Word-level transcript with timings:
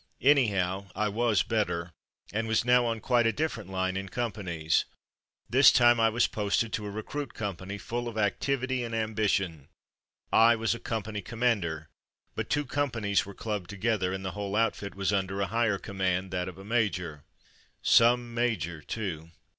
Anyhow, 0.23 0.87
I 0.95 1.09
was 1.09 1.43
better, 1.43 1.91
and 2.33 2.47
was 2.47 2.65
now 2.65 2.87
on 2.87 3.01
quite 3.01 3.27
a 3.27 3.31
different 3.31 3.69
line 3.69 3.95
in 3.95 4.09
com 4.09 4.31
panies. 4.31 4.85
This 5.47 5.71
time 5.71 5.99
I 5.99 6.09
was 6.09 6.25
posted 6.25 6.73
to 6.73 6.87
a 6.87 6.89
recruit 6.89 7.35
company, 7.35 7.77
full 7.77 8.07
of 8.07 8.17
activity 8.17 8.83
and 8.83 8.95
ambition. 8.95 9.67
I 10.33 10.55
was 10.55 10.73
a 10.73 10.79
company 10.79 11.21
commander, 11.21 11.87
but 12.33 12.49
two 12.49 12.65
com 12.65 12.89
panies 12.89 13.27
were 13.27 13.35
clubbed 13.35 13.69
together 13.69 14.11
and 14.11 14.25
the 14.25 14.31
whole 14.31 14.55
outfit 14.55 14.95
was 14.95 15.13
under 15.13 15.39
a 15.39 15.45
higher 15.53 15.77
command— 15.77 16.31
that 16.31 16.49
of 16.49 16.57
a 16.57 16.65
major. 16.65 17.23
Some 17.83 18.33
major 18.33 18.81
too! 18.81 19.29